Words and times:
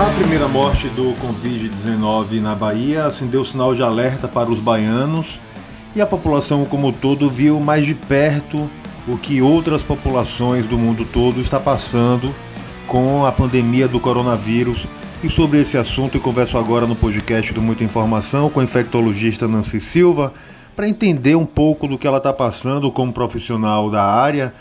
A 0.00 0.10
primeira 0.14 0.48
morte 0.48 0.88
do 0.88 1.14
Covid-19 1.16 2.40
na 2.40 2.54
Bahia 2.54 3.04
acendeu 3.04 3.44
sinal 3.44 3.74
de 3.74 3.82
alerta 3.82 4.26
para 4.26 4.50
os 4.50 4.58
baianos 4.58 5.38
e 5.94 6.00
a 6.00 6.06
população 6.06 6.64
como 6.64 6.88
um 6.88 6.92
todo 6.92 7.28
viu 7.28 7.60
mais 7.60 7.84
de 7.84 7.94
perto 7.94 8.66
o 9.06 9.18
que 9.18 9.42
outras 9.42 9.82
populações 9.82 10.66
do 10.66 10.78
mundo 10.78 11.04
todo 11.04 11.38
está 11.38 11.60
passando 11.60 12.34
com 12.86 13.26
a 13.26 13.30
pandemia 13.30 13.86
do 13.86 14.00
coronavírus. 14.00 14.86
E 15.22 15.28
sobre 15.28 15.60
esse 15.60 15.76
assunto 15.76 16.16
eu 16.16 16.22
converso 16.22 16.56
agora 16.56 16.86
no 16.86 16.96
podcast 16.96 17.52
do 17.52 17.60
Muita 17.60 17.84
Informação 17.84 18.48
com 18.48 18.60
a 18.60 18.64
infectologista 18.64 19.46
Nancy 19.46 19.82
Silva 19.82 20.32
para 20.74 20.88
entender 20.88 21.34
um 21.34 21.44
pouco 21.44 21.86
do 21.86 21.98
que 21.98 22.06
ela 22.06 22.16
está 22.16 22.32
passando 22.32 22.90
como 22.90 23.12
profissional 23.12 23.90
da 23.90 24.02
área 24.02 24.54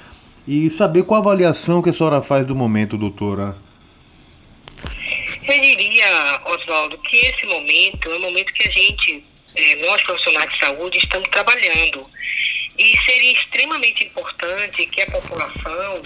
e 0.45 0.69
saber 0.69 1.03
qual 1.03 1.21
a 1.21 1.23
avaliação 1.23 1.81
que 1.81 1.89
a 1.89 1.93
senhora 1.93 2.21
faz 2.21 2.45
do 2.45 2.57
momento, 2.57 2.97
doutora. 2.97 3.68
Eu 5.49 5.59
diria, 5.61 6.41
Oswaldo, 6.45 6.95
que 6.99 7.17
esse 7.17 7.43
momento 7.47 8.11
é 8.11 8.17
o 8.17 8.21
momento 8.21 8.53
que 8.53 8.69
a 8.69 8.71
gente, 8.71 9.23
é, 9.55 9.75
nós 9.77 9.99
profissionais 10.03 10.47
de 10.53 10.59
saúde, 10.59 10.99
estamos 10.99 11.27
trabalhando. 11.31 12.07
E 12.77 12.95
seria 12.99 13.33
extremamente 13.33 14.05
importante 14.05 14.85
que 14.85 15.01
a 15.01 15.07
população 15.07 16.01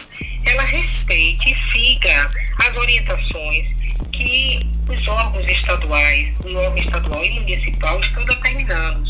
ela 0.45 0.63
respeite 0.63 1.51
e 1.51 1.71
siga 1.73 2.31
as 2.57 2.77
orientações 2.77 3.67
que 4.13 4.61
os 4.87 5.07
órgãos 5.09 5.45
estaduais, 5.45 6.33
o 6.45 6.55
órgão 6.55 6.77
estadual 6.77 7.25
e 7.25 7.31
municipal 7.31 7.99
estão 7.99 8.23
determinando. 8.23 9.03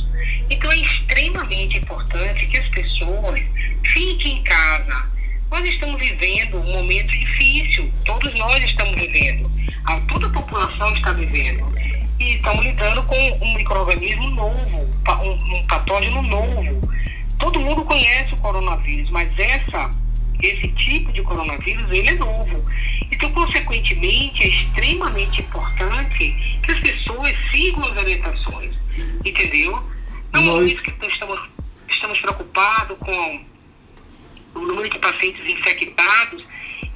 Então 0.50 0.72
é 0.72 0.78
extremamente 0.78 1.78
importante 1.78 2.48
que 2.48 2.58
as 2.58 2.68
pessoas 2.70 3.40
fiquem 3.86 4.40
em 4.40 4.44
casa. 4.44 5.12
Nós 5.52 5.70
estamos 5.70 6.02
vivendo 6.02 6.58
um 6.58 6.74
momento 6.74 7.12
difícil, 7.12 7.94
todos 8.04 8.34
nós 8.34 8.64
estamos 8.64 9.00
vivendo 9.00 9.54
a, 9.86 10.00
toda 10.02 10.28
a 10.28 10.30
população 10.30 10.94
está 10.94 11.12
vivendo. 11.14 11.74
E 12.20 12.36
estamos 12.36 12.66
lidando 12.66 13.04
com 13.04 13.16
um 13.42 13.54
microorganismo 13.56 14.30
novo, 14.32 14.90
um, 15.24 15.56
um 15.56 15.62
patógeno 15.64 16.22
novo. 16.22 16.90
Todo 17.38 17.60
mundo 17.60 17.84
conhece 17.84 18.34
o 18.34 18.42
coronavírus, 18.42 19.10
mas 19.10 19.30
essa, 19.38 19.90
esse 20.42 20.68
tipo 20.70 21.12
de 21.12 21.22
coronavírus, 21.22 21.86
ele 21.90 22.10
é 22.10 22.16
novo. 22.16 22.66
Então, 23.12 23.32
consequentemente, 23.32 24.44
é 24.44 24.48
extremamente 24.48 25.42
importante 25.42 26.60
que 26.64 26.72
as 26.72 26.80
pessoas 26.80 27.36
sigam 27.52 27.84
as 27.84 27.98
orientações. 27.98 28.74
Entendeu? 29.26 29.84
Não 30.32 30.42
é 30.42 30.62
Nós... 30.62 30.80
que 30.80 30.90
estamos, 31.08 31.40
estamos 31.90 32.20
preocupados 32.22 32.98
com 33.00 33.42
o 34.56 34.60
número 34.60 34.90
de 34.90 35.00
pacientes 35.00 35.42
infectados 35.50 36.53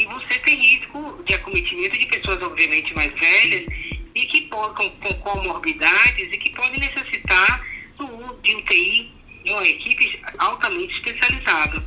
você 0.07 0.39
tem 0.39 0.55
risco 0.55 1.21
de 1.25 1.33
acometimento 1.33 1.97
de 1.97 2.05
pessoas, 2.05 2.41
obviamente, 2.41 2.93
mais 2.95 3.13
velhas 3.13 3.65
e 4.15 4.21
que 4.25 4.41
com, 4.47 4.67
com 4.73 5.13
comorbidades 5.15 6.31
e 6.31 6.37
que 6.37 6.49
podem 6.55 6.79
necessitar 6.79 7.65
do, 7.97 8.07
de 8.41 8.55
UTI 8.55 9.11
de 9.43 9.51
uma 9.51 9.63
equipe 9.63 10.19
altamente 10.37 10.93
especializada. 10.95 11.83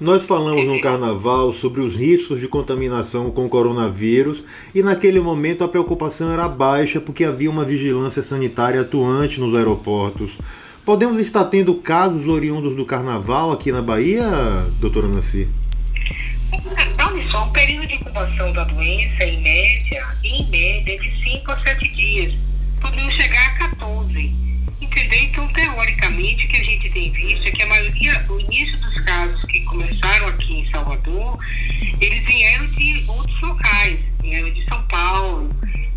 Nós 0.00 0.26
falamos 0.26 0.66
no 0.66 0.80
carnaval 0.80 1.52
sobre 1.52 1.80
os 1.80 1.94
riscos 1.94 2.40
de 2.40 2.48
contaminação 2.48 3.30
com 3.30 3.48
coronavírus 3.48 4.42
e 4.74 4.82
naquele 4.82 5.20
momento 5.20 5.62
a 5.62 5.68
preocupação 5.68 6.32
era 6.32 6.48
baixa 6.48 7.00
porque 7.00 7.22
havia 7.22 7.48
uma 7.48 7.64
vigilância 7.64 8.22
sanitária 8.22 8.80
atuante 8.80 9.38
nos 9.38 9.56
aeroportos. 9.56 10.32
Podemos 10.84 11.18
estar 11.18 11.44
tendo 11.44 11.76
casos 11.76 12.26
oriundos 12.26 12.76
do 12.76 12.84
carnaval 12.84 13.52
aqui 13.52 13.70
na 13.70 13.80
Bahia, 13.80 14.26
doutora 14.80 15.06
Nancy? 15.06 15.48
Olha 16.52 17.30
só, 17.30 17.44
o 17.44 17.52
período 17.52 17.86
de 17.86 17.98
incubação 18.14 18.52
da 18.52 18.62
doença, 18.64 19.24
em 19.24 19.40
média, 19.40 20.06
em 20.22 20.48
média, 20.48 20.98
de 21.00 21.24
5 21.24 21.50
a 21.50 21.60
7 21.64 21.88
dias. 21.90 22.34
Podemos 22.80 23.12
chegar 23.14 23.44
a 23.46 23.70
14. 23.70 24.32
Entendeu? 24.80 25.18
Então, 25.20 25.48
teoricamente, 25.48 26.46
o 26.46 26.48
que 26.48 26.60
a 26.60 26.64
gente 26.64 26.88
tem 26.90 27.10
visto 27.10 27.48
é 27.48 27.50
que 27.50 27.62
a 27.62 27.66
maioria, 27.66 28.24
o 28.30 28.40
início 28.40 28.78
dos 28.78 29.00
casos 29.00 29.44
que 29.46 29.60
começaram 29.64 30.28
aqui 30.28 30.60
em 30.60 30.70
Salvador, 30.70 31.38
eles 32.00 32.24
vieram 32.24 32.66
de 32.68 33.04
outros 33.08 33.40
locais. 33.40 33.98
Vieram 34.22 34.50
de 34.50 34.64
São 34.64 34.82
Paulo, 34.86 35.50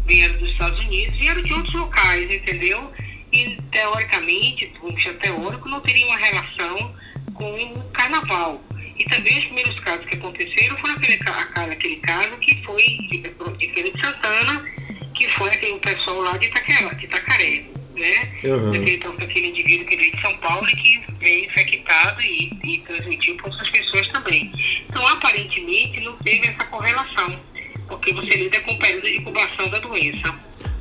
vieram 0.08 0.40
dos 0.40 0.50
Estados 0.50 0.80
Unidos, 0.80 1.18
vieram 1.19 1.44
de 1.44 1.53
outros 1.53 1.75
locais, 1.75 2.31
entendeu? 2.31 2.92
E, 3.31 3.58
teoricamente, 3.69 4.74
vamos 4.81 5.02
chamar 5.02 5.19
teórico, 5.19 5.69
não 5.69 5.81
teria 5.81 6.08
uma 6.08 6.18
relação 6.18 6.96
com 7.36 7.53
o 7.63 7.84
carnaval. 7.92 8.67
E 8.97 9.06
também 9.06 9.38
os 9.38 9.46
primeiros 9.46 9.80
casos 9.81 10.06
que 10.06 10.16
aconteceram 10.16 10.78
foram 10.78 10.96
aquele, 10.96 11.19
aquele 11.72 11.96
caso 11.97 12.38
que 12.38 12.63
foi 12.63 12.84
de, 12.84 13.18
de 13.58 13.74
Feira 13.74 13.91
de 13.91 14.02
Santana, 14.02 14.66
que 15.13 15.28
foi 15.30 15.50
aquele, 15.50 15.74
o 15.74 15.80
pessoal 15.80 16.22
lá 16.22 16.38
de, 16.38 16.47
Itaquera, 16.47 16.96
de 16.96 17.06
Itacaré, 17.06 17.63
né? 17.96 18.30
Uhum. 18.44 18.74
Então, 18.75 19.13
aquele 19.13 19.47
indivíduo 19.47 19.86
que 19.88 19.96
veio 19.96 20.16
de 20.16 20.22
São 20.22 20.38
Paulo 20.38 20.68
e 20.68 20.75
que 20.75 21.03
veio 21.19 21.46
infectado 21.46 22.22
e, 22.22 22.59
e 22.63 22.80
transmitiu 22.80 23.36
para 23.38 23.47
outras 23.47 23.69
pessoas 23.69 24.07
também. 24.07 24.52
Então, 24.90 25.06
aparentemente, 25.07 26.00
não 26.02 26.16
teve 26.18 26.47
essa 26.47 26.63
correlação, 26.66 27.40
porque 27.88 28.13
você 28.13 28.38
lida 28.38 28.59
com 28.62 28.72
o 28.72 28.80
período 28.80 29.06
de 29.06 29.18
incubação 29.18 29.69
da 29.69 29.80
doença. 29.80 30.36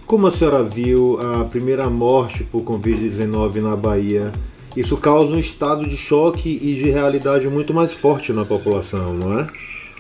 Como 0.07 0.27
a 0.27 0.31
senhora 0.31 0.63
viu 0.63 1.19
a 1.21 1.45
primeira 1.47 1.91
morte 1.91 2.45
por 2.45 2.63
Covid-19 2.63 3.61
na 3.61 3.77
Bahia? 3.77 4.33
Isso 4.77 4.97
causa 4.99 5.33
um 5.33 5.39
estado 5.39 5.87
de 5.87 5.97
choque 5.97 6.59
e 6.63 6.75
de 6.75 6.91
realidade 6.91 7.49
muito 7.49 7.73
mais 7.73 7.93
forte 7.93 8.33
na 8.33 8.45
população, 8.45 9.15
não 9.15 9.41
é? 9.41 9.49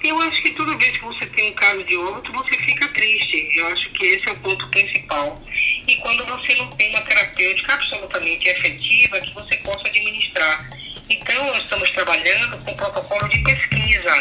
Eu 0.04 0.20
acho 0.22 0.42
que 0.42 0.50
toda 0.50 0.76
vez 0.76 0.96
que 0.96 1.04
você 1.04 1.26
tem 1.26 1.50
um 1.50 1.54
caso 1.54 1.82
de 1.82 1.96
óbito, 1.96 2.32
você 2.32 2.54
fica 2.58 2.86
triste. 2.88 3.48
Eu 3.58 3.66
acho 3.68 3.90
que 3.90 4.06
esse 4.06 4.28
é 4.28 4.32
o 4.32 4.36
ponto 4.36 4.68
principal. 4.68 5.42
E 5.88 5.96
quando 5.96 6.24
você 6.26 6.54
não 6.56 6.68
tem 6.68 6.90
uma 6.90 7.00
terapêutica 7.00 7.72
absolutamente 7.72 8.48
efetiva 8.48 9.20
que 9.20 9.34
você 9.34 9.56
possa 9.56 9.88
administrar. 9.88 10.70
Então, 11.08 11.46
nós 11.46 11.62
estamos 11.62 11.90
trabalhando 11.90 12.56
com 12.64 12.74
protocolo 12.74 13.28
de 13.28 13.38
pesquisa. 13.42 14.12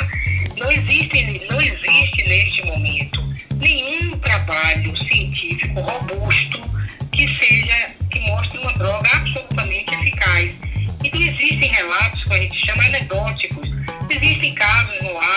Não 0.57 0.71
existe, 0.71 1.45
não 1.49 1.61
existe 1.61 2.29
neste 2.29 2.65
momento 2.65 3.21
nenhum 3.57 4.17
trabalho 4.19 4.95
científico 4.97 5.81
robusto 5.81 6.61
que 7.11 7.27
seja, 7.37 7.95
que 8.11 8.19
mostre 8.21 8.57
uma 8.57 8.73
droga 8.73 9.09
absolutamente 9.13 9.84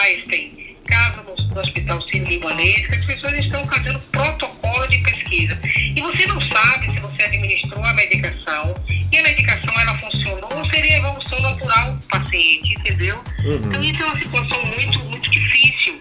no 0.08 0.14
Einstein, 0.14 0.76
casos 0.86 1.24
no, 1.24 1.54
no 1.54 1.60
Hospital 1.60 2.00
Sírio-Libanês, 2.00 2.86
que 2.86 2.94
as 2.94 3.04
pessoas 3.04 3.34
estão 3.34 3.66
fazendo 3.66 3.98
protocolo 4.10 4.86
de 4.86 4.98
pesquisa. 4.98 5.58
E 5.64 6.00
você 6.00 6.26
não 6.26 6.40
sabe 6.40 6.92
se 6.92 7.00
você 7.00 7.24
administrou 7.24 7.84
a 7.84 7.92
medicação 7.92 8.74
e 9.12 9.18
a 9.18 9.22
medicação 9.22 9.80
ela 9.80 9.98
funcionou 9.98 10.50
ou 10.54 10.70
seria 10.70 10.96
evolução 10.96 11.40
natural 11.40 11.92
do 11.94 12.06
paciente, 12.06 12.74
entendeu? 12.78 13.22
Uhum. 13.44 13.56
Então 13.56 13.84
isso 13.84 14.02
é 14.02 14.06
uma 14.06 14.18
situação 14.18 14.64
muito, 14.64 14.98
muito 15.04 15.30
difícil 15.30 16.00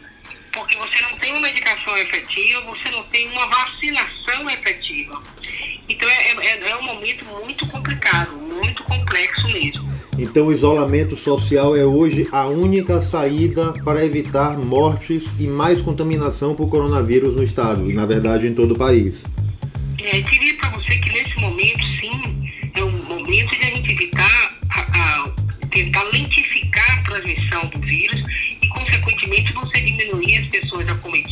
porque 0.54 0.76
você 0.78 1.02
não 1.02 1.18
tem 1.20 1.32
uma 1.34 1.42
medicação 1.42 1.96
efetiva, 1.98 2.62
você 2.62 2.90
não 2.90 3.04
tem 3.04 3.28
uma 3.30 3.46
vacinação 3.48 3.77
Então 10.30 10.48
o 10.48 10.54
isolamento 10.54 11.16
social 11.16 11.74
é 11.76 11.86
hoje 11.86 12.28
a 12.34 12.48
única 12.48 13.00
saída 13.00 13.72
para 13.84 14.06
evitar 14.06 14.58
mortes 14.60 15.24
e 15.40 15.48
mais 15.48 15.80
contaminação 15.80 16.54
por 16.54 16.68
coronavírus 16.68 17.34
no 17.36 17.44
estado, 17.44 17.90
e 17.90 17.94
na 17.94 18.06
verdade 18.06 18.46
em 18.46 18.54
todo 18.54 18.74
o 18.74 18.78
país. 18.78 19.24
É, 20.04 20.18
eu 20.18 20.24
diria 20.24 20.58
para 20.58 20.70
você 20.72 20.98
que 20.98 21.12
nesse 21.14 21.40
momento, 21.40 21.84
sim, 22.02 22.52
é 22.76 22.84
um 22.84 22.92
momento 23.06 23.58
de 23.58 23.66
a 23.66 23.70
gente 23.70 23.94
evitar, 23.94 24.60
a, 24.70 24.82
a, 24.82 25.30
tentar 25.72 26.04
lentificar 26.04 27.00
a 27.00 27.04
transmissão 27.04 27.66
do 27.70 27.80
vírus 27.80 28.22
e, 28.62 28.68
consequentemente, 28.68 29.54
você 29.54 29.80
diminuir 29.80 30.38
as 30.40 30.48
pessoas 30.48 30.88
acometidas 30.90 31.27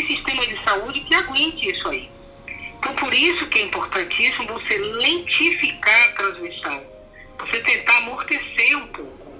tem 0.00 0.16
sistema 0.16 0.46
de 0.46 0.58
saúde 0.64 1.00
que 1.00 1.14
aguente 1.14 1.68
isso 1.68 1.88
aí. 1.88 2.08
Então, 2.78 2.94
por 2.94 3.12
isso 3.12 3.46
que 3.46 3.58
é 3.58 3.62
importantíssimo 3.62 4.48
você 4.48 4.78
lentificar 4.78 6.04
a 6.04 6.12
transmissão, 6.12 6.82
você 7.38 7.60
tentar 7.60 7.98
amortecer 7.98 8.78
um 8.78 8.86
pouco, 8.88 9.34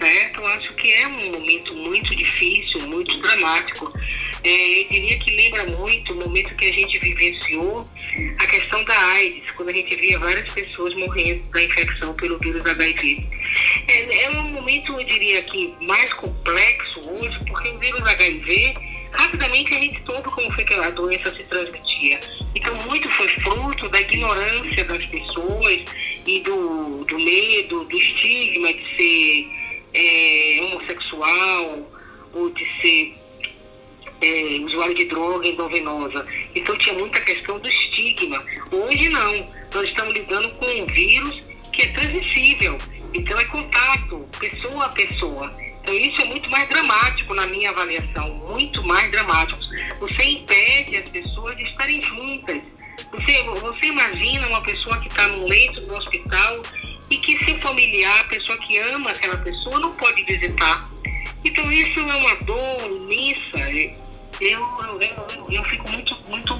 certo? 0.00 0.40
Eu 0.40 0.46
acho 0.48 0.74
que 0.74 0.90
é 0.92 1.06
um 1.06 1.32
momento 1.32 1.74
muito 1.74 2.14
difícil, 2.16 2.80
muito 2.88 3.20
dramático, 3.20 3.92
é, 4.44 4.80
eu 4.80 4.88
diria 4.88 5.18
que 5.18 5.36
lembra 5.36 5.66
muito 5.66 6.12
o 6.12 6.16
momento 6.16 6.54
que 6.56 6.66
a 6.66 6.72
gente 6.72 6.98
vivenciou 6.98 7.86
a 8.40 8.46
questão 8.46 8.82
da 8.84 8.98
AIDS, 9.12 9.50
quando 9.52 9.68
a 9.68 9.72
gente 9.72 9.94
via 9.94 10.18
várias 10.18 10.50
pessoas 10.52 10.94
morrendo 10.94 11.48
da 11.50 11.62
infecção 11.62 12.12
pelo 12.14 12.38
vírus 12.38 12.66
HIV. 12.66 13.26
É, 13.86 14.24
é 14.24 14.30
um 14.30 14.50
momento, 14.50 14.98
eu 14.98 15.04
diria 15.04 15.42
que, 15.42 15.74
mais 15.82 16.12
complexo 16.14 17.00
hoje, 17.08 17.38
porque 17.46 17.68
o 17.68 17.78
vírus 17.78 18.02
HIV, 18.02 18.74
rapidamente 19.12 19.74
a 19.74 19.80
gente 19.80 20.02
soube 20.06 20.30
como 20.30 20.52
foi 20.52 20.64
que 20.64 20.74
a 20.74 20.90
doença 20.90 21.34
se 21.34 21.42
transmitia. 21.44 22.20
Então, 22.54 22.74
muito 22.86 23.08
foi 23.10 23.28
fruto 23.28 23.88
da 23.88 24.00
ignorância 24.00 24.84
das 24.84 25.04
pessoas 25.06 25.84
e 26.26 26.40
do, 26.40 27.04
do 27.04 27.18
medo, 27.18 27.84
do 27.84 27.96
estigma 27.96 28.72
de 28.72 28.96
ser 28.96 29.62
é, 29.94 30.60
homossexual 30.62 31.90
ou 32.32 32.50
de 32.50 32.64
ser 32.80 33.22
é, 34.22 34.60
usuário 34.64 34.94
de 34.94 35.04
droga 35.06 35.48
endovenosa. 35.48 36.24
Então 36.54 36.76
tinha 36.78 36.94
muita 36.94 37.20
questão 37.20 37.58
do 37.58 37.68
estigma. 37.68 38.42
Hoje 38.70 39.08
não. 39.08 39.50
Nós 39.74 39.88
estamos 39.88 40.14
lidando 40.14 40.52
com 40.54 40.66
um 40.66 40.86
vírus 40.86 41.42
que 41.72 41.82
é 41.82 41.86
transmissível. 41.88 42.78
Então 43.12 43.38
é 43.38 43.44
contato, 43.46 44.28
pessoa 44.38 44.86
a 44.86 44.88
pessoa. 44.90 45.71
Isso 45.94 46.20
é 46.22 46.24
muito 46.24 46.50
mais 46.50 46.68
dramático 46.68 47.34
na 47.34 47.46
minha 47.46 47.70
avaliação, 47.70 48.34
muito 48.48 48.82
mais 48.84 49.10
dramático. 49.10 49.60
Você 50.00 50.24
impede 50.24 50.96
as 50.96 51.08
pessoas 51.08 51.56
de 51.56 51.64
estarem 51.64 52.02
juntas. 52.02 52.60
Você, 53.12 53.42
você 53.42 53.86
imagina 53.86 54.46
uma 54.48 54.62
pessoa 54.62 54.98
que 55.00 55.08
está 55.08 55.28
no 55.28 55.46
leito 55.46 55.80
do 55.82 55.94
hospital 55.94 56.62
e 57.10 57.18
que 57.18 57.44
seu 57.44 57.58
familiar, 57.60 58.20
a 58.20 58.24
pessoa 58.24 58.58
que 58.58 58.78
ama 58.78 59.10
aquela 59.10 59.36
pessoa, 59.38 59.78
não 59.78 59.92
pode 59.94 60.22
visitar. 60.24 60.86
Então 61.44 61.70
isso 61.72 61.98
é 61.98 62.14
uma 62.14 62.34
dor 62.36 62.90
imensa 62.90 63.58
eu, 64.40 64.60
eu, 65.00 65.52
eu, 65.52 65.64
fico 65.64 65.88
muito, 65.90 66.16
muito, 66.28 66.56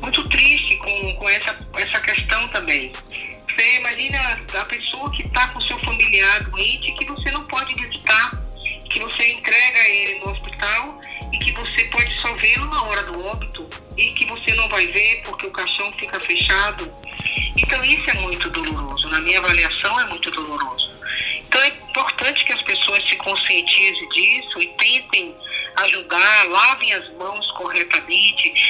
muito 0.00 0.28
triste 0.30 0.76
com, 0.76 1.14
com 1.16 1.28
essa, 1.28 1.58
essa 1.74 2.00
questão 2.00 2.48
também. 2.48 2.92
Você 3.58 3.78
imagina 3.78 4.40
a 4.54 4.64
pessoa 4.66 5.10
que 5.10 5.22
está 5.22 5.48
com 5.48 5.60
seu 5.62 5.76
familiar 5.80 6.44
doente 6.44 6.92
que 6.92 7.04
você 7.06 7.28
não 7.32 7.42
pode 7.42 7.74
visitar, 7.74 8.30
que 8.88 9.00
você 9.00 9.32
entrega 9.32 9.88
ele 9.88 10.20
no 10.20 10.30
hospital 10.30 11.00
e 11.32 11.38
que 11.38 11.50
você 11.50 11.84
pode 11.86 12.20
só 12.20 12.32
vê-lo 12.34 12.66
na 12.66 12.82
hora 12.84 13.02
do 13.02 13.26
óbito 13.26 13.68
e 13.96 14.12
que 14.12 14.26
você 14.26 14.54
não 14.54 14.68
vai 14.68 14.86
ver 14.86 15.22
porque 15.24 15.48
o 15.48 15.50
caixão 15.50 15.92
fica 15.98 16.20
fechado. 16.20 16.88
Então 17.56 17.84
isso 17.84 18.08
é 18.08 18.14
muito 18.14 18.48
doloroso. 18.48 19.08
Na 19.08 19.20
minha 19.22 19.40
avaliação 19.40 20.00
é 20.02 20.06
muito 20.06 20.30
doloroso. 20.30 20.92
Então 21.48 21.60
é 21.60 21.66
importante 21.66 22.44
que 22.44 22.52
as 22.52 22.62
pessoas 22.62 23.02
se 23.08 23.16
conscientizem 23.16 24.08
disso 24.10 24.60
e 24.60 24.66
tentem 24.76 25.34
ajudar, 25.78 26.48
lavem 26.48 26.92
as 26.92 27.12
mãos 27.16 27.50
corretamente. 27.52 28.67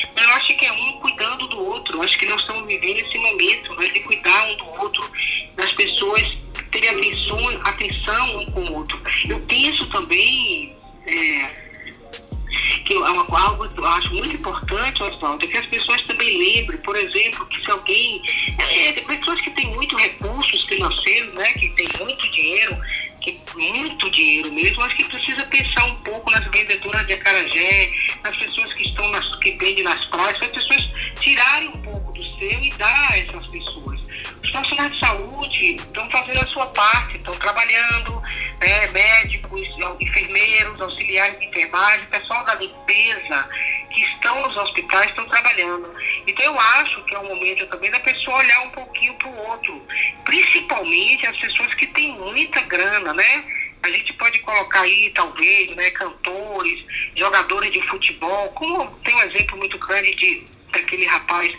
Pessoal 42.21 42.45
da 42.45 42.55
limpeza 42.55 43.49
que 43.91 44.03
estão 44.03 44.43
nos 44.43 44.57
hospitais 44.57 45.09
estão 45.11 45.29
trabalhando. 45.29 45.95
Então 46.27 46.45
eu 46.45 46.61
acho 46.61 47.03
que 47.05 47.15
é 47.15 47.19
um 47.19 47.29
momento 47.29 47.67
também 47.67 47.91
da 47.91 48.01
pessoa 48.01 48.39
olhar 48.39 48.61
um 48.63 48.71
pouquinho 48.71 49.15
para 49.15 49.29
o 49.29 49.37
outro, 49.49 49.87
principalmente 50.25 51.27
as 51.27 51.37
pessoas 51.39 51.75
que 51.75 51.87
têm 51.87 52.13
muita 52.19 52.61
grana, 52.63 53.13
né? 53.13 53.45
A 53.83 53.91
gente 53.91 54.13
pode 54.15 54.41
colocar 54.41 54.81
aí, 54.81 55.11
talvez, 55.15 55.71
né, 55.77 55.91
cantores, 55.91 56.85
jogadores 57.15 57.73
de 57.73 57.81
futebol, 57.87 58.49
como 58.51 58.91
tem 59.05 59.15
um 59.15 59.23
exemplo 59.23 59.57
muito 59.57 59.79
grande 59.79 60.15
de 60.17 60.59
daquele 60.73 61.07
rapaz 61.07 61.51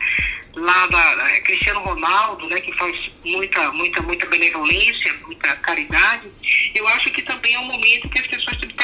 lá 0.56 0.88
da 0.88 1.42
Cristiano 1.42 1.80
Ronaldo, 1.82 2.48
né, 2.48 2.60
que 2.60 2.76
faz 2.76 2.96
muita, 3.26 3.72
muita, 3.72 4.02
muita 4.02 4.26
benevolência, 4.28 5.14
muita 5.26 5.56
caridade, 5.58 6.28
eu 6.76 6.88
acho 6.90 7.10
que 7.12 7.22
também 7.22 7.54
é 7.54 7.60
um 7.60 7.66
momento 7.66 8.10
que 8.10 8.20
as 8.20 8.28
pessoas, 8.28 8.58
para 8.58 8.79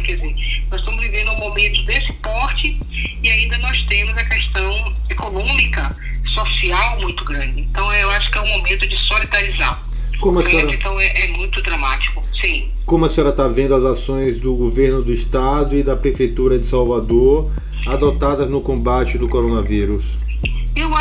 quer 0.00 0.16
dizer, 0.16 0.34
nós 0.70 0.80
estamos 0.80 1.00
vivendo 1.02 1.32
um 1.32 1.38
momento 1.38 1.82
desse 1.84 2.12
porte 2.14 2.74
e 3.22 3.28
ainda 3.28 3.58
nós 3.58 3.84
temos 3.86 4.16
a 4.16 4.24
questão 4.24 4.94
econômica, 5.08 5.96
social 6.26 7.00
muito 7.00 7.24
grande. 7.24 7.60
Então 7.60 7.92
eu 7.94 8.10
acho 8.10 8.30
que 8.30 8.38
é 8.38 8.40
um 8.42 8.48
momento 8.48 8.86
de 8.86 8.96
solidarizar. 8.96 9.86
Como 10.20 10.40
a 10.40 10.44
senhora... 10.44 10.74
Então 10.74 11.00
é, 11.00 11.24
é 11.24 11.28
muito 11.28 11.60
dramático, 11.62 12.22
sim. 12.40 12.70
Como 12.84 13.04
a 13.04 13.10
senhora 13.10 13.30
está 13.30 13.48
vendo 13.48 13.74
as 13.74 13.84
ações 13.84 14.40
do 14.40 14.54
governo 14.54 15.02
do 15.02 15.12
estado 15.12 15.76
e 15.76 15.82
da 15.82 15.96
prefeitura 15.96 16.58
de 16.58 16.66
Salvador 16.66 17.50
adotadas 17.86 18.48
no 18.48 18.60
combate 18.60 19.18
do 19.18 19.28
coronavírus? 19.28 20.04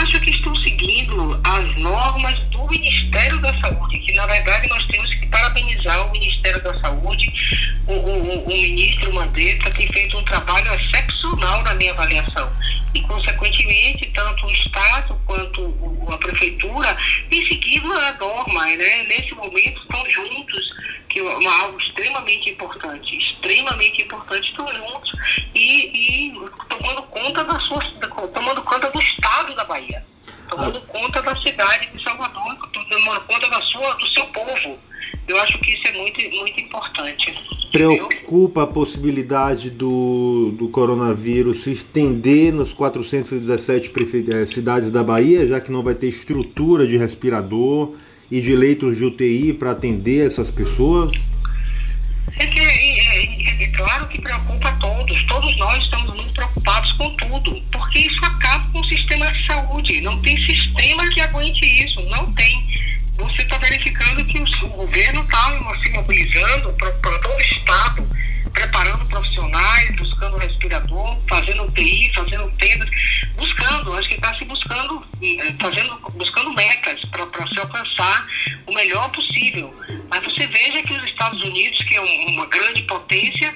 Acho 0.05 0.19
que 0.19 0.29
estão 0.29 0.55
seguindo 0.57 1.41
as 1.43 1.77
normas 1.77 2.37
do 2.49 2.63
Ministério 2.69 3.41
da 3.41 3.51
Saúde, 3.59 3.97
que 4.01 4.13
na 4.13 4.27
verdade 4.27 4.69
nós 4.69 4.85
temos 4.85 5.11
que 5.15 5.27
parabenizar 5.27 6.07
o 6.07 6.11
Ministério 6.11 6.61
da 6.61 6.79
Saúde. 6.79 7.33
O, 7.87 7.93
o, 7.93 8.45
o 8.45 8.47
ministro 8.47 9.11
Mandetta 9.15 9.71
tem 9.71 9.87
feito 9.87 10.15
um 10.15 10.23
trabalho 10.23 10.71
excepcional 10.75 11.63
na 11.63 11.73
minha 11.73 11.91
avaliação. 11.91 12.53
E, 12.93 13.01
consequentemente, 13.01 14.11
tanto 14.13 14.45
o 14.45 14.51
Estado 14.51 15.19
quanto 15.25 16.07
a 16.13 16.17
Prefeitura 16.19 16.95
têm 17.31 17.43
seguido 17.47 17.91
a 17.91 18.11
norma. 18.13 18.63
Né? 18.63 19.03
Nesse 19.09 19.33
momento, 19.33 19.81
estão 19.81 20.07
juntos 20.07 20.75
que 21.09 21.21
é 21.21 21.47
algo 21.61 21.79
extremamente 21.79 22.51
importante, 22.51 23.17
extremamente 23.17 24.03
importante, 24.03 24.49
estão 24.49 24.67
juntos 24.67 25.11
Preocupa 37.75 38.63
a 38.63 38.67
possibilidade 38.67 39.69
do, 39.69 40.53
do 40.57 40.69
coronavírus 40.69 41.63
se 41.63 41.71
estender 41.71 42.53
nos 42.53 42.71
417 42.71 43.91
eh, 44.31 44.45
cidades 44.45 44.89
da 44.89 45.03
Bahia, 45.03 45.45
já 45.45 45.59
que 45.59 45.69
não 45.69 45.83
vai 45.83 45.93
ter 45.93 46.07
estrutura 46.07 46.87
de 46.87 46.95
respirador 46.95 47.93
e 48.31 48.39
de 48.39 48.55
leitos 48.55 48.97
de 48.97 49.03
UTI 49.03 49.53
para 49.53 49.71
atender 49.71 50.25
essas 50.25 50.49
pessoas? 50.49 51.13
É, 52.37 52.45
que, 52.45 52.59
é, 52.59 52.63
é, 52.63 53.63
é, 53.63 53.67
claro 53.67 54.07
que 54.07 54.21
preocupa 54.21 54.71
todos. 54.79 55.23
Todos 55.23 55.57
nós 55.57 55.83
estamos 55.83 56.15
muito 56.15 56.33
preocupados 56.33 56.91
com 56.93 57.09
tudo, 57.17 57.61
porque 57.73 57.99
isso 57.99 58.23
acaba 58.23 58.69
com 58.71 58.79
o 58.79 58.85
sistema 58.85 59.29
de 59.33 59.45
saúde. 59.47 59.99
Não 59.99 60.21
tem 60.21 60.37
sistema 60.37 61.09
que 61.09 61.19
aguente 61.19 61.65
isso, 61.83 62.01
não 62.03 62.31
tem. 62.33 62.64
Você 63.17 63.41
está 63.41 63.57
verificando 63.57 64.25
que 64.25 64.39
o, 64.39 64.67
governo 64.69 65.21
está 65.21 65.79
se 65.81 65.89
mobilizando 65.91 66.73
para 66.73 66.91
todo 66.91 67.33
o 67.33 67.37
Estado 67.37 68.15
preparando 68.55 69.05
profissionais, 69.07 69.95
buscando 69.95 70.37
respirador, 70.37 71.17
fazendo 71.29 71.63
UTI, 71.63 72.11
fazendo 72.13 72.49
tendas, 72.57 72.89
buscando, 73.35 73.93
acho 73.93 74.07
que 74.07 74.15
está 74.15 74.33
se 74.35 74.45
buscando, 74.45 75.05
eh, 75.21 75.53
fazendo, 75.59 75.99
buscando 76.13 76.53
metas 76.53 77.01
para 77.11 77.47
se 77.47 77.59
alcançar 77.59 78.27
o 78.65 78.73
melhor 78.73 79.09
possível. 79.11 79.73
Mas 80.09 80.23
você 80.23 80.47
veja 80.47 80.81
que 80.83 80.93
os 80.93 81.03
Estados 81.03 81.43
Unidos, 81.43 81.77
que 81.79 81.95
é 81.95 82.01
uma 82.01 82.45
grande 82.47 82.81
potência, 82.83 83.53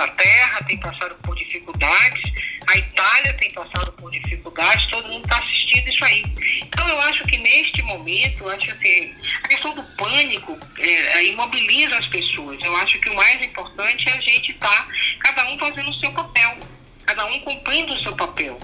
Inglaterra 0.00 0.64
tem 0.66 0.78
passado 0.78 1.14
por 1.22 1.36
dificuldades, 1.36 2.22
a 2.66 2.76
Itália 2.78 3.34
tem 3.34 3.52
passado 3.52 3.92
por 3.92 4.10
dificuldades, 4.10 4.86
todo 4.86 5.06
mundo 5.08 5.24
está 5.24 5.38
assistindo 5.38 5.88
isso 5.88 6.02
aí. 6.04 6.24
Então 6.62 6.88
eu 6.88 6.98
acho 7.02 7.22
que 7.24 7.36
neste 7.36 7.82
momento, 7.82 8.48
acho 8.48 8.78
que 8.78 8.88
assim, 8.88 9.14
questão 9.46 9.74
do 9.74 9.82
pânico 9.96 10.58
é, 10.78 11.26
imobiliza 11.26 11.98
as 11.98 12.06
pessoas. 12.06 12.58
Eu 12.64 12.74
acho 12.76 12.98
que 12.98 13.10
o 13.10 13.14
mais 13.14 13.42
importante 13.42 14.08
é 14.08 14.12
a 14.12 14.20
gente 14.22 14.52
estar, 14.52 14.68
tá, 14.68 14.88
cada 15.18 15.50
um 15.50 15.58
fazendo 15.58 15.90
o 15.90 16.00
seu 16.00 16.10
papel, 16.12 16.56
cada 17.04 17.26
um 17.26 17.40
cumprindo 17.40 17.92
o 17.92 18.00
seu 18.00 18.16
papel. 18.16 18.56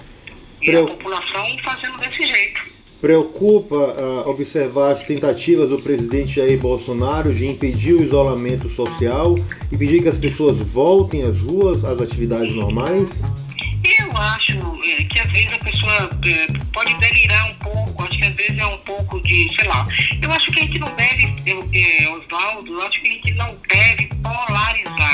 E 0.59 0.65
Preu... 0.65 0.85
a 0.85 0.87
população 0.87 1.57
fazendo 1.63 1.97
desse 1.97 2.25
jeito. 2.25 2.76
Preocupa 2.99 3.75
uh, 3.75 4.29
observar 4.29 4.91
as 4.91 5.03
tentativas 5.03 5.69
do 5.69 5.77
presidente 5.79 6.35
Jair 6.35 6.59
Bolsonaro 6.59 7.33
de 7.33 7.45
impedir 7.45 7.93
o 7.93 8.03
isolamento 8.03 8.67
social 8.69 9.35
e 9.71 9.77
pedir 9.77 10.01
que 10.01 10.09
as 10.09 10.17
pessoas 10.17 10.57
voltem 10.57 11.23
às 11.23 11.39
ruas, 11.39 11.85
às 11.85 12.01
atividades 12.01 12.53
normais? 12.55 13.21
Eu 13.99 14.11
acho 14.17 14.57
é, 14.83 15.03
que 15.03 15.19
às 15.19 15.31
vezes 15.31 15.53
a 15.53 15.59
pessoa 15.59 16.09
é, 16.25 16.47
pode 16.73 16.93
delirar 16.99 17.51
um 17.51 17.53
pouco, 17.55 18.03
acho 18.03 18.17
que 18.17 18.25
às 18.25 18.35
vezes 18.35 18.57
é 18.57 18.65
um 18.65 18.77
pouco 18.79 19.21
de, 19.21 19.55
sei 19.55 19.67
lá. 19.67 19.87
Eu 20.21 20.31
acho 20.31 20.51
que 20.51 20.59
a 20.59 20.63
gente 20.63 20.79
não 20.79 20.93
deve, 20.95 21.23
é, 21.73 22.09
Oswaldo, 22.09 22.73
eu 22.73 22.81
acho 22.81 23.01
que 23.01 23.09
a 23.09 23.11
gente 23.11 23.33
não 23.35 23.57
deve 23.69 24.09
polarizar. 24.23 25.06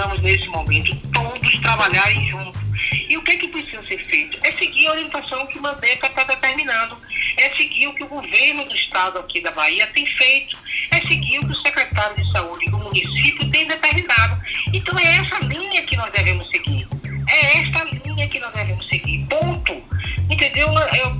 Precisamos 0.00 0.20
nesse 0.22 0.48
momento 0.48 0.96
todos 1.12 1.60
trabalharem 1.60 2.26
juntos. 2.28 2.60
E 3.08 3.16
o 3.16 3.22
que, 3.22 3.32
é 3.32 3.36
que 3.36 3.48
precisa 3.48 3.82
ser 3.82 3.98
feito? 3.98 4.38
É 4.42 4.52
seguir 4.52 4.86
a 4.86 4.92
orientação 4.92 5.46
que 5.46 5.58
o 5.58 5.62
Mandeca 5.62 6.06
está 6.06 6.24
determinando 6.24 6.96
é 7.36 7.50
seguir 7.50 7.86
o 7.86 7.94
que 7.94 8.02
o 8.02 8.08
governo 8.08 8.64
do 8.64 8.74
estado 8.74 9.18
aqui 9.18 9.40
da 9.40 9.50
Bahia 9.50 9.86
tem 9.88 10.06
feito, 10.06 10.56
é 10.90 11.00
seguir 11.00 11.38
o 11.38 11.46
que 11.46 11.52
o 11.52 11.54
secretário 11.54 12.16
de 12.16 12.30
saúde 12.32 12.66
do 12.70 12.78
município 12.78 13.50
tem 13.50 13.66
determinado. 13.66 14.40
Então 14.72 14.98
é 14.98 15.16
essa 15.16 15.38
linha 15.44 15.82
que 15.82 15.96
nós 15.96 16.10
devemos 16.12 16.48
seguir. 16.48 16.86
É 17.28 17.58
esta 17.58 17.84
linha 17.84 18.28
que 18.28 18.38
nós 18.40 18.52
devemos 18.52 18.88
seguir. 18.88 19.26
Ponto. 19.26 19.82
Entendeu? 20.28 20.68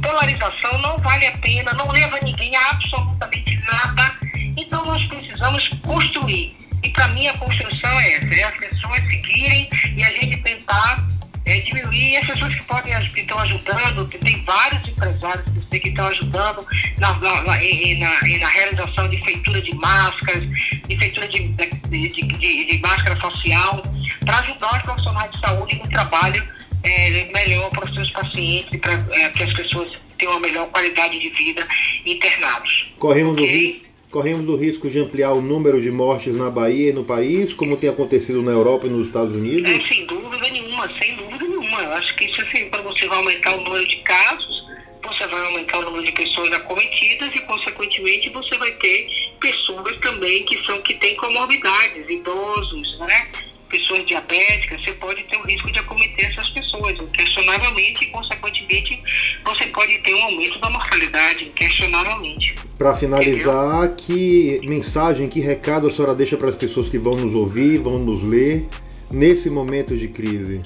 Polarização 0.03 0.79
não 0.79 0.99
vale 0.99 1.27
a 1.27 1.39
pena, 1.39 1.73
não 1.75 1.89
leva 1.89 2.19
ninguém 2.23 2.55
a 2.57 2.71
absolutamente 2.71 3.57
nada. 3.67 4.19
Então 4.57 4.85
nós 4.85 5.05
precisamos 5.05 5.69
construir. 5.83 6.60
E 6.83 6.89
para 6.91 7.09
mim 7.09 7.27
a 7.27 7.35
construção 7.35 8.01
é 8.01 8.13
essa, 8.13 8.35
é 8.35 8.45
as 8.45 8.57
pessoas 8.57 8.97
seguirem 9.11 9.69
e 9.97 10.03
a 10.03 10.11
gente 10.11 10.37
tentar 10.39 11.07
é, 11.45 11.59
diminuir. 11.61 12.13
E 12.13 12.17
as 12.17 12.27
pessoas 12.27 12.55
que 12.55 12.63
podem 12.63 12.93
que 13.09 13.21
estão 13.21 13.39
ajudando, 13.39 14.07
tem 14.07 14.45
vários 14.45 14.89
empresários 14.89 15.45
que 15.71 15.89
estão 15.89 16.07
ajudando 16.09 16.67
na, 16.99 17.13
na, 17.15 17.43
na, 17.43 17.45
na, 17.45 18.49
realização 18.49 19.09
de 19.09 19.23
feitura 19.23 19.61
de 19.61 19.75
máscaras, 19.75 20.43
de 20.89 20.97
feitura 20.97 21.29
de, 21.29 21.49
de, 21.49 22.09
de, 22.09 22.65
de 22.67 22.79
máscara 22.81 23.17
facial, 23.17 23.83
para 24.25 24.39
ajudar 24.39 24.77
os 24.77 24.83
profissionais 24.83 25.31
de 25.33 25.41
saúde 25.41 25.77
no 25.77 25.89
trabalho 25.89 26.49
é, 26.83 27.31
melhor 27.33 27.71
para 27.71 27.85
os 27.89 27.95
seus 27.95 28.11
pacientes, 28.11 28.81
para 28.81 28.93
é, 29.13 29.29
que 29.29 29.43
as 29.43 29.53
pessoas 29.53 29.91
tenham 30.19 30.33
uma 30.33 30.41
melhor 30.41 30.67
qualidade 30.69 31.19
de 31.19 31.31
vida 31.31 31.67
internados. 32.05 32.93
Corremos 32.99 33.33
okay? 33.33 33.45
o 33.45 33.51
risco 33.51 33.90
corremos 34.11 34.47
o 34.49 34.57
risco 34.57 34.91
de 34.91 34.99
ampliar 34.99 35.33
o 35.33 35.41
número 35.41 35.81
de 35.81 35.91
mortes 35.91 36.37
na 36.37 36.51
Bahia 36.51 36.91
e 36.91 36.93
no 36.93 37.05
país, 37.05 37.55
como 37.55 37.77
tem 37.77 37.89
acontecido 37.89 38.43
na 38.43 38.51
Europa 38.51 38.87
e 38.87 38.91
nos 38.91 39.07
Estados 39.07 39.35
Unidos? 39.35 39.71
É, 39.71 39.81
sem 39.81 40.05
dúvida 40.07 40.49
nenhuma, 40.51 40.89
sem 41.01 41.17
dúvida 41.17 41.47
nenhuma. 41.47 41.83
Eu 41.83 41.93
acho 41.93 42.17
que 42.17 42.25
isso 42.25 42.41
assim, 42.43 42.69
quando 42.69 42.85
você 42.85 43.07
vai 43.07 43.19
aumentar 43.19 43.55
o 43.55 43.61
número 43.63 43.87
de 43.87 43.97
casos, 43.99 44.65
você 45.03 45.27
vai 45.27 45.47
aumentar 45.47 45.79
o 45.79 45.83
número 45.83 46.05
de 46.05 46.13
pessoas 46.13 46.53
acometidas 46.53 47.31
e, 47.35 47.41
consequentemente, 47.41 48.29
você 48.31 48.59
vai 48.59 48.71
ter 48.73 49.09
pessoas 49.41 49.97
também 49.99 50.45
que 50.45 50.63
são 50.67 50.81
que 50.83 50.95
têm 50.95 51.15
comorbidades, 51.17 52.09
idosos, 52.09 52.99
né? 52.99 53.29
Pessoas 53.71 54.05
diabéticas, 54.07 54.85
você 54.85 54.93
pode 54.93 55.23
ter 55.25 55.37
o 55.37 55.43
risco 55.43 55.73
de 55.73 55.79
acometer 55.79 56.27
essas 56.27 56.49
pessoas, 56.51 56.99
inquestionavelmente, 57.01 58.05
e, 58.05 58.07
consequentemente, 58.09 59.03
você 59.45 59.67
pode 59.67 59.99
ter 59.99 60.15
um 60.15 60.23
aumento 60.25 60.59
da 60.59 60.69
mortalidade, 60.69 61.45
inquestionavelmente. 61.45 62.55
Para 62.77 62.95
finalizar, 62.95 63.87
Entendeu? 63.87 63.97
que 63.97 64.61
mensagem, 64.69 65.29
que 65.29 65.41
recado 65.41 65.89
a 65.89 65.91
senhora 65.91 66.15
deixa 66.15 66.37
para 66.37 66.49
as 66.49 66.57
pessoas 66.57 66.89
que 66.89 66.99
vão 66.99 67.15
nos 67.15 67.35
ouvir, 67.35 67.79
vão 67.79 67.99
nos 67.99 68.23
ler, 68.23 68.67
nesse 69.11 69.49
momento 69.49 69.97
de 69.97 70.09
crise? 70.09 70.61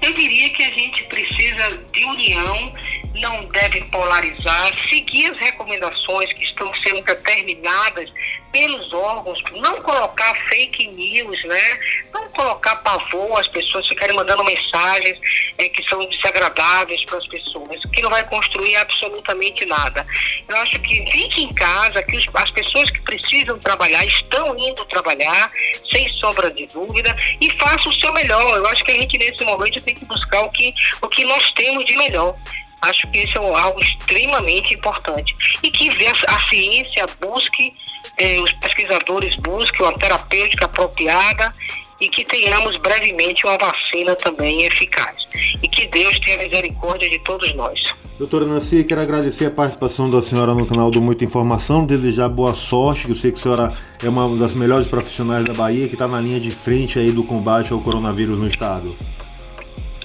Eu 0.00 0.12
diria 0.12 0.48
que 0.50 0.62
a 0.62 0.70
gente 0.70 1.04
precisa 1.04 1.82
de 1.92 2.04
união, 2.04 2.72
não 3.14 3.40
deve 3.48 3.80
polarizar, 3.86 4.72
seguir 4.88 5.26
as 5.26 5.38
recomendações 5.38 6.32
que 6.34 6.44
estão 6.44 6.72
sendo 6.82 7.02
determinadas 7.02 8.10
pelos 8.56 8.90
órgãos, 8.90 9.38
não 9.52 9.82
colocar 9.82 10.34
fake 10.48 10.88
news, 10.88 11.44
né? 11.44 11.78
Não 12.14 12.26
colocar 12.30 12.76
pavor, 12.76 13.38
as 13.38 13.46
pessoas 13.48 13.86
ficarem 13.86 14.16
mandando 14.16 14.42
mensagens 14.44 15.18
é, 15.58 15.68
que 15.68 15.86
são 15.86 15.98
desagradáveis 16.06 17.04
para 17.04 17.18
as 17.18 17.26
pessoas, 17.26 17.82
que 17.92 18.00
não 18.00 18.08
vai 18.08 18.26
construir 18.26 18.76
absolutamente 18.76 19.66
nada. 19.66 20.06
Eu 20.48 20.56
acho 20.56 20.78
que 20.80 21.04
fique 21.12 21.42
em 21.42 21.52
casa, 21.52 22.02
que 22.02 22.16
os, 22.16 22.24
as 22.32 22.50
pessoas 22.50 22.90
que 22.90 23.02
precisam 23.02 23.58
trabalhar 23.58 24.06
estão 24.06 24.56
indo 24.58 24.82
trabalhar, 24.86 25.50
sem 25.90 26.10
sombra 26.14 26.50
de 26.50 26.66
dúvida, 26.68 27.14
e 27.38 27.50
faça 27.58 27.86
o 27.90 28.00
seu 28.00 28.10
melhor. 28.14 28.56
Eu 28.56 28.66
acho 28.68 28.82
que 28.84 28.92
a 28.92 28.94
gente 28.94 29.18
nesse 29.18 29.44
momento 29.44 29.82
tem 29.82 29.94
que 29.94 30.06
buscar 30.06 30.40
o 30.40 30.50
que, 30.50 30.72
o 31.02 31.08
que 31.08 31.26
nós 31.26 31.50
temos 31.52 31.84
de 31.84 31.94
melhor. 31.98 32.34
Acho 32.80 33.06
que 33.10 33.18
isso 33.18 33.36
é 33.36 33.60
algo 33.60 33.80
extremamente 33.80 34.72
importante. 34.74 35.34
E 35.62 35.70
que 35.70 35.90
a 36.26 36.48
ciência 36.48 37.04
busque 37.20 37.74
eh, 38.18 38.40
os 38.40 38.52
pesquisadores 38.54 39.34
busquem 39.36 39.86
uma 39.86 39.98
terapêutica 39.98 40.64
apropriada 40.66 41.52
e 42.00 42.08
que 42.08 42.24
tenhamos 42.24 42.76
brevemente 42.78 43.46
uma 43.46 43.56
vacina 43.56 44.14
também 44.16 44.64
eficaz. 44.64 45.18
E 45.62 45.68
que 45.68 45.86
Deus 45.86 46.18
tenha 46.20 46.38
misericórdia 46.38 47.08
de 47.08 47.18
todos 47.20 47.54
nós. 47.54 47.80
Doutora 48.18 48.46
Nancy, 48.46 48.84
quero 48.84 49.00
agradecer 49.00 49.46
a 49.46 49.50
participação 49.50 50.08
da 50.08 50.22
senhora 50.22 50.54
no 50.54 50.66
canal 50.66 50.90
do 50.90 51.02
Muita 51.02 51.24
Informação, 51.24 51.84
desejar 51.84 52.28
boa 52.28 52.54
sorte, 52.54 53.06
que 53.06 53.12
eu 53.12 53.16
sei 53.16 53.30
que 53.30 53.38
a 53.38 53.42
senhora 53.42 53.72
é 54.02 54.08
uma 54.08 54.36
das 54.36 54.54
melhores 54.54 54.88
profissionais 54.88 55.44
da 55.44 55.52
Bahia, 55.52 55.86
que 55.86 55.94
está 55.94 56.08
na 56.08 56.20
linha 56.20 56.40
de 56.40 56.50
frente 56.50 56.98
aí 56.98 57.12
do 57.12 57.24
combate 57.24 57.72
ao 57.72 57.80
coronavírus 57.80 58.38
no 58.38 58.48
estado. 58.48 58.96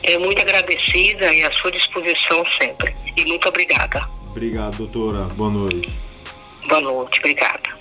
É 0.03 0.17
muito 0.17 0.41
agradecida 0.41 1.33
e 1.33 1.43
à 1.43 1.51
sua 1.53 1.71
disposição 1.71 2.43
sempre. 2.59 2.93
E 3.15 3.23
muito 3.25 3.47
obrigada. 3.47 4.09
Obrigado, 4.29 4.77
doutora. 4.77 5.25
Boa 5.35 5.51
noite. 5.51 5.89
Boa 6.67 6.81
noite, 6.81 7.19
obrigada. 7.19 7.80